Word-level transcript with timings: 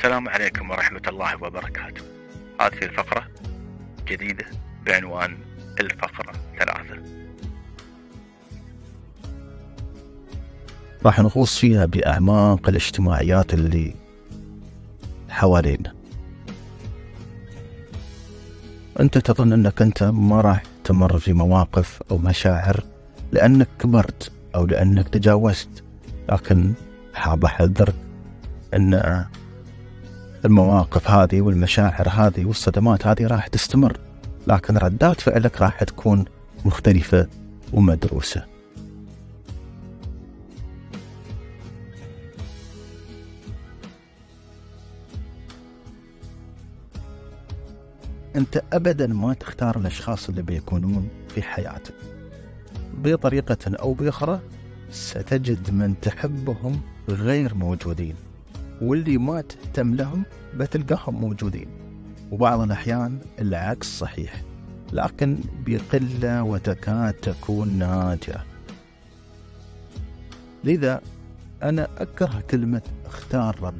السلام 0.00 0.28
عليكم 0.28 0.70
ورحمة 0.70 1.02
الله 1.08 1.36
وبركاته. 1.36 2.02
هذه 2.60 2.82
الفقرة 2.82 3.28
جديدة 4.08 4.44
بعنوان 4.86 5.38
الفقرة 5.80 6.32
ثلاثة. 6.58 7.02
راح 11.04 11.20
نغوص 11.20 11.58
فيها 11.58 11.86
بأعماق 11.86 12.68
الاجتماعيات 12.68 13.54
اللي 13.54 13.94
حوالينا. 15.28 15.94
أنت 19.00 19.18
تظن 19.18 19.52
أنك 19.52 19.82
أنت 19.82 20.02
ما 20.02 20.40
راح 20.40 20.62
تمر 20.84 21.18
في 21.18 21.32
مواقف 21.32 22.02
أو 22.10 22.18
مشاعر 22.18 22.84
لأنك 23.32 23.68
كبرت 23.78 24.32
أو 24.54 24.66
لأنك 24.66 25.08
تجاوزت 25.08 25.84
لكن 26.28 26.72
حاب 27.14 27.44
أحذرك 27.44 27.94
أن 28.74 28.94
المواقف 30.44 31.10
هذه 31.10 31.40
والمشاعر 31.40 32.08
هذه 32.08 32.44
والصدمات 32.44 33.06
هذه 33.06 33.26
راح 33.26 33.46
تستمر 33.46 33.96
لكن 34.46 34.76
ردات 34.76 35.20
فعلك 35.20 35.62
راح 35.62 35.82
تكون 35.82 36.24
مختلفة 36.64 37.28
ومدروسة. 37.72 38.44
أنت 48.36 48.62
أبدا 48.72 49.06
ما 49.06 49.34
تختار 49.34 49.78
الأشخاص 49.78 50.28
اللي 50.28 50.42
بيكونون 50.42 51.08
في 51.28 51.42
حياتك. 51.42 51.94
بطريقة 52.94 53.58
أو 53.66 53.92
بأخرى 53.92 54.40
ستجد 54.90 55.70
من 55.70 56.00
تحبهم 56.00 56.80
غير 57.08 57.54
موجودين. 57.54 58.29
واللي 58.80 59.18
ما 59.18 59.40
تهتم 59.40 59.94
لهم 59.94 60.22
بتلقاهم 60.56 61.20
موجودين. 61.20 61.68
وبعض 62.30 62.60
الأحيان 62.60 63.18
العكس 63.38 63.98
صحيح 63.98 64.42
لكن 64.92 65.38
بقلة 65.66 66.42
وتكاد 66.42 67.12
تكون 67.12 67.78
ناجعة 67.78 68.44
لذا 70.64 71.00
أنا 71.62 71.88
أكره 71.98 72.42
كلمة 72.50 72.82
اختار 73.06 73.62
رب 73.62 73.78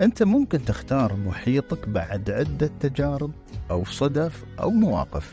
أنت 0.00 0.22
ممكن 0.22 0.64
تختار 0.64 1.16
محيطك 1.16 1.88
بعد 1.88 2.30
عدة 2.30 2.70
تجارب 2.80 3.32
أو 3.70 3.84
صدف 3.84 4.44
أو 4.60 4.70
مواقف. 4.70 5.32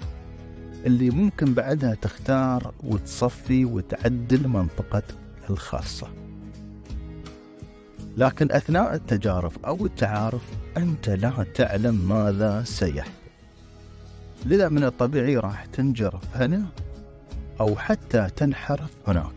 اللي 0.85 1.09
ممكن 1.09 1.53
بعدها 1.53 1.95
تختار 1.95 2.73
وتصفي 2.83 3.65
وتعدل 3.65 4.47
منطقتك 4.47 5.15
الخاصة. 5.49 6.07
لكن 8.17 8.51
أثناء 8.51 8.95
التجارب 8.95 9.51
أو 9.65 9.85
التعارف 9.85 10.43
أنت 10.77 11.09
لا 11.09 11.45
تعلم 11.53 11.95
ماذا 11.95 12.63
سيحدث 12.63 13.11
لذا 14.45 14.69
من 14.69 14.83
الطبيعي 14.83 15.37
راح 15.37 15.65
تنجرف 15.65 16.37
هنا 16.37 16.65
أو 17.59 17.75
حتى 17.75 18.27
تنحرف 18.35 18.91
هناك. 19.07 19.31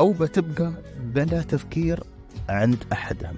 أو 0.00 0.12
بتبقى 0.12 0.72
بلا 1.00 1.42
تفكير 1.42 2.02
عند 2.48 2.84
أحدهم. 2.92 3.36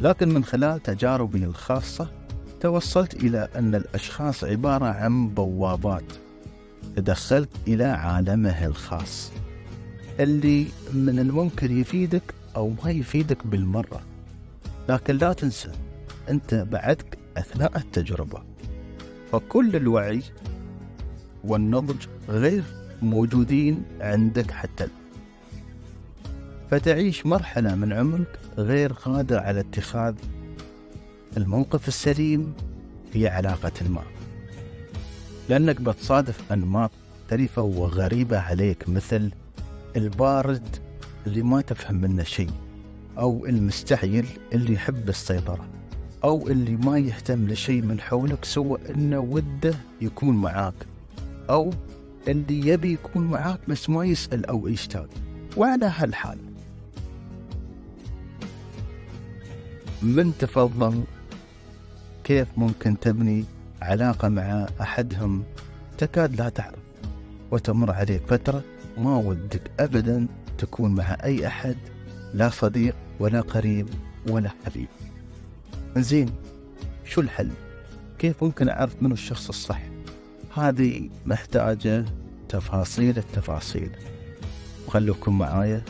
لكن 0.00 0.28
من 0.28 0.44
خلال 0.44 0.82
تجاربي 0.82 1.44
الخاصة 1.44 2.10
توصلت 2.60 3.14
إلى 3.14 3.48
أن 3.56 3.74
الأشخاص 3.74 4.44
عبارة 4.44 4.86
عن 4.86 5.28
بوابات 5.28 6.12
تدخلت 6.96 7.48
إلى 7.68 7.84
عالمه 7.84 8.66
الخاص. 8.66 9.32
اللي 10.20 10.66
من 10.92 11.18
الممكن 11.18 11.80
يفيدك 11.80 12.22
أو 12.56 12.72
ما 12.84 12.90
يفيدك 12.90 13.46
بالمرة. 13.46 14.00
لكن 14.88 15.16
لا 15.16 15.32
تنسى 15.32 15.72
أنت 16.28 16.54
بعدك 16.54 17.18
أثناء 17.36 17.76
التجربة. 17.76 18.42
فكل 19.32 19.76
الوعي 19.76 20.22
والنضج 21.44 22.06
غير 22.28 22.64
موجودين 23.02 23.82
عندك 24.00 24.50
حتى 24.50 24.84
الآن. 24.84 24.98
فتعيش 26.70 27.26
مرحلة 27.26 27.74
من 27.74 27.92
عمرك 27.92 28.38
غير 28.58 28.92
قادر 28.92 29.38
على 29.38 29.60
اتخاذ 29.60 30.14
الموقف 31.36 31.88
السليم 31.88 32.54
في 33.12 33.28
علاقة 33.28 33.88
ما. 33.88 34.02
لأنك 35.48 35.80
بتصادف 35.80 36.52
أنماط 36.52 36.90
مختلفة 37.28 37.62
وغريبة 37.62 38.38
عليك 38.38 38.88
مثل 38.88 39.30
البارد 39.98 40.76
اللي 41.26 41.42
ما 41.42 41.60
تفهم 41.60 41.94
منه 41.94 42.22
شيء 42.22 42.50
أو 43.18 43.46
المستعجل 43.46 44.26
اللي 44.52 44.72
يحب 44.72 45.08
السيطرة 45.08 45.68
أو 46.24 46.48
اللي 46.48 46.76
ما 46.76 46.98
يهتم 46.98 47.48
لشيء 47.48 47.82
من 47.82 48.00
حولك 48.00 48.44
سوى 48.44 48.78
أنه 48.90 49.18
وده 49.18 49.74
يكون 50.00 50.36
معاك 50.36 50.74
أو 51.50 51.70
اللي 52.28 52.68
يبي 52.68 52.92
يكون 52.92 53.24
معاك 53.24 53.60
بس 53.68 53.90
ما 53.90 54.04
يسأل 54.04 54.46
أو 54.46 54.68
يشتاق. 54.68 55.08
وعلى 55.56 55.92
هالحال 55.96 56.38
من 60.02 60.32
تفضل 60.38 61.02
كيف 62.24 62.48
ممكن 62.56 63.00
تبني 63.00 63.44
علاقة 63.82 64.28
مع 64.28 64.66
أحدهم 64.80 65.42
تكاد 65.98 66.40
لا 66.40 66.48
تعرف 66.48 66.78
وتمر 67.50 67.90
عليك 67.90 68.22
فترة 68.28 68.62
ما 68.98 69.16
ودك 69.16 69.70
أبدا 69.80 70.28
تكون 70.58 70.94
مع 70.94 71.16
أي 71.24 71.46
أحد 71.46 71.76
لا 72.34 72.48
صديق 72.48 72.96
ولا 73.20 73.40
قريب 73.40 73.88
ولا 74.28 74.50
حبيب. 74.64 74.88
زين 75.96 76.30
شو 77.04 77.20
الحل؟ 77.20 77.50
كيف 78.18 78.44
ممكن 78.44 78.68
أعرف 78.68 79.02
منو 79.02 79.14
الشخص 79.14 79.48
الصح؟ 79.48 79.82
هذه 80.56 81.10
محتاجة 81.26 82.04
تفاصيل 82.48 83.18
التفاصيل. 83.18 83.90
وخلوكم 84.86 85.38
معايا 85.38 85.82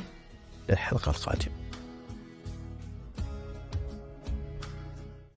للحلقة 0.68 1.10
القادمة. 1.10 1.57